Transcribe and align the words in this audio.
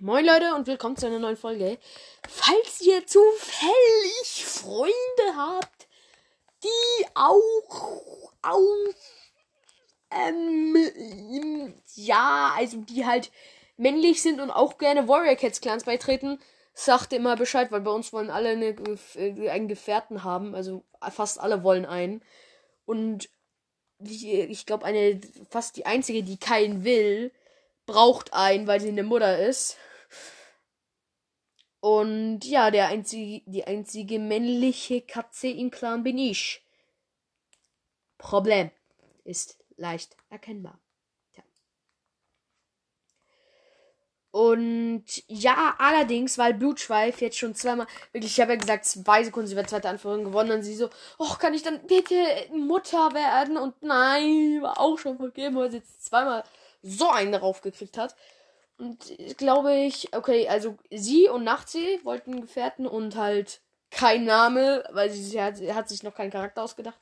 Moin 0.00 0.26
Leute 0.26 0.54
und 0.56 0.66
willkommen 0.66 0.96
zu 0.96 1.06
einer 1.06 1.20
neuen 1.20 1.36
Folge. 1.36 1.78
Falls 2.28 2.80
ihr 2.80 3.06
zufällig 3.06 4.44
Freunde 4.44 5.36
habt, 5.36 5.86
die 6.64 7.06
auch 7.14 8.32
auf 8.42 8.94
ähm, 10.10 11.74
ja, 11.94 12.54
also 12.56 12.78
die 12.78 13.06
halt 13.06 13.30
männlich 13.76 14.20
sind 14.20 14.40
und 14.40 14.50
auch 14.50 14.78
gerne 14.78 15.06
Warrior 15.06 15.36
Cats 15.36 15.60
Clans 15.60 15.84
beitreten, 15.84 16.40
sagt 16.72 17.12
immer 17.12 17.36
Bescheid, 17.36 17.70
weil 17.70 17.82
bei 17.82 17.92
uns 17.92 18.12
wollen 18.12 18.30
alle 18.30 18.50
eine, 18.50 18.74
äh, 19.14 19.48
einen 19.48 19.68
Gefährten 19.68 20.24
haben, 20.24 20.56
also 20.56 20.82
fast 21.10 21.38
alle 21.38 21.62
wollen 21.62 21.86
einen. 21.86 22.20
Und 22.84 23.28
ich 24.00 24.66
glaube, 24.66 24.84
eine 24.84 25.20
fast 25.50 25.76
die 25.76 25.86
einzige, 25.86 26.24
die 26.24 26.36
keinen 26.36 26.82
will, 26.82 27.30
braucht 27.86 28.32
einen, 28.32 28.66
weil 28.66 28.80
sie 28.80 28.88
eine 28.88 29.02
Mutter 29.02 29.38
ist. 29.38 29.76
Und 31.80 32.46
ja, 32.46 32.70
der 32.70 32.88
einzige, 32.88 33.42
die 33.44 33.64
einzige 33.66 34.18
männliche 34.18 35.02
Katze 35.02 35.48
im 35.48 35.70
Clan 35.70 36.02
bin 36.02 36.16
ich. 36.16 36.64
Problem 38.16 38.70
ist 39.24 39.58
leicht 39.76 40.16
erkennbar. 40.30 40.80
Tja. 41.34 41.44
Und 44.30 45.04
ja, 45.26 45.74
allerdings, 45.78 46.38
weil 46.38 46.54
Blutschweif 46.54 47.20
jetzt 47.20 47.36
schon 47.36 47.54
zweimal, 47.54 47.86
wirklich, 48.12 48.32
ich 48.32 48.40
habe 48.40 48.52
ja 48.52 48.58
gesagt, 48.58 48.86
zwei 48.86 49.22
Sekunden, 49.22 49.54
wird 49.54 49.68
zweite 49.68 49.90
Anführung 49.90 50.24
gewonnen 50.24 50.52
und 50.52 50.62
sie 50.62 50.76
so, 50.76 50.88
oh, 51.18 51.34
kann 51.38 51.52
ich 51.52 51.62
dann 51.62 51.86
bitte 51.86 52.14
Mutter 52.50 53.12
werden? 53.12 53.58
Und 53.58 53.82
nein, 53.82 54.62
war 54.62 54.80
auch 54.80 54.98
schon 54.98 55.18
vergeben, 55.18 55.56
weil 55.56 55.70
sie 55.70 55.76
jetzt 55.78 56.02
zweimal 56.02 56.44
so 56.84 57.08
einen 57.10 57.32
darauf 57.32 57.62
gekriegt 57.62 57.96
hat. 57.96 58.14
Und 58.76 59.16
glaube 59.38 59.74
ich, 59.74 60.14
okay, 60.14 60.48
also 60.48 60.76
sie 60.90 61.28
und 61.28 61.44
Nachtsee 61.44 62.00
wollten 62.04 62.42
Gefährten 62.42 62.86
und 62.86 63.16
halt 63.16 63.60
kein 63.90 64.24
Name, 64.24 64.84
weil 64.90 65.10
sie, 65.10 65.22
sie, 65.22 65.40
hat, 65.40 65.56
sie 65.56 65.72
hat 65.72 65.88
sich 65.88 66.02
noch 66.02 66.14
keinen 66.14 66.30
Charakter 66.30 66.62
ausgedacht. 66.62 66.98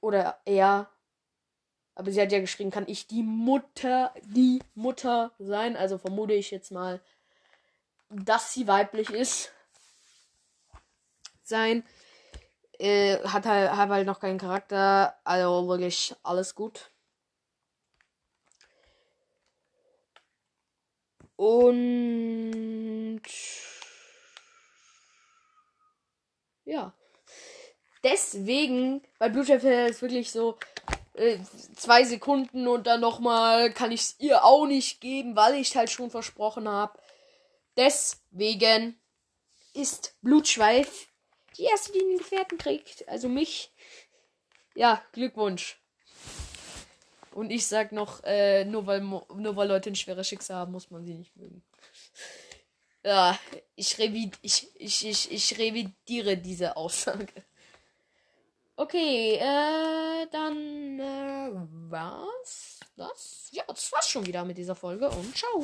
Oder 0.00 0.38
er. 0.44 0.90
Aber 1.94 2.10
sie 2.12 2.20
hat 2.20 2.32
ja 2.32 2.40
geschrieben, 2.40 2.70
kann 2.70 2.88
ich 2.88 3.06
die 3.06 3.22
Mutter, 3.22 4.14
die 4.22 4.62
Mutter 4.74 5.32
sein? 5.38 5.76
Also 5.76 5.98
vermute 5.98 6.34
ich 6.34 6.50
jetzt 6.50 6.70
mal, 6.70 7.00
dass 8.10 8.52
sie 8.52 8.68
weiblich 8.68 9.10
ist. 9.10 9.52
Sein. 11.42 11.84
Äh, 12.78 13.18
hat 13.24 13.46
halt, 13.46 13.72
hat 13.72 13.88
halt 13.88 14.06
noch 14.06 14.20
keinen 14.20 14.38
Charakter. 14.38 15.18
Also 15.24 15.66
wirklich 15.68 16.14
alles 16.22 16.54
gut. 16.54 16.90
Und 21.40 23.22
ja. 26.66 26.92
Deswegen, 28.04 29.02
weil 29.18 29.30
Blutchef 29.30 29.64
ist 29.64 30.02
wirklich 30.02 30.30
so 30.30 30.58
äh, 31.14 31.38
zwei 31.74 32.04
Sekunden 32.04 32.68
und 32.68 32.86
dann 32.86 33.00
nochmal 33.00 33.72
kann 33.72 33.90
ich 33.90 34.02
es 34.02 34.16
ihr 34.18 34.44
auch 34.44 34.66
nicht 34.66 35.00
geben, 35.00 35.34
weil 35.34 35.54
ich 35.54 35.74
halt 35.74 35.90
schon 35.90 36.10
versprochen 36.10 36.68
habe. 36.68 36.98
Deswegen 37.74 39.00
ist 39.72 40.18
Blutschweif 40.20 41.08
die 41.56 41.64
erste, 41.64 41.92
die 41.92 42.00
den 42.00 42.18
Gefährten 42.18 42.58
kriegt. 42.58 43.08
Also 43.08 43.30
mich. 43.30 43.72
Ja, 44.74 45.02
Glückwunsch. 45.12 45.80
Und 47.32 47.50
ich 47.50 47.66
sag 47.66 47.92
noch, 47.92 48.22
äh, 48.24 48.64
nur 48.64 48.86
weil 48.86 49.00
nur 49.00 49.56
weil 49.56 49.68
Leute 49.68 49.90
ein 49.90 49.94
schweres 49.94 50.28
Schicksal 50.28 50.56
haben, 50.56 50.72
muss 50.72 50.90
man 50.90 51.04
sie 51.04 51.14
nicht 51.14 51.36
mögen. 51.36 51.62
Ja, 53.04 53.38
ich, 53.76 53.98
revid 53.98 54.38
ich, 54.42 54.68
ich, 54.76 55.06
ich, 55.06 55.32
ich 55.32 55.58
revidiere 55.58 56.36
diese 56.36 56.76
Aussage. 56.76 57.32
Okay, 58.76 59.34
äh, 59.34 60.26
dann 60.30 60.98
äh, 60.98 61.50
war's 61.90 62.80
das? 62.96 63.48
Ja, 63.52 63.62
das 63.66 63.92
war's 63.92 64.08
schon 64.08 64.26
wieder 64.26 64.44
mit 64.44 64.56
dieser 64.58 64.74
Folge 64.74 65.08
und 65.10 65.36
ciao. 65.36 65.62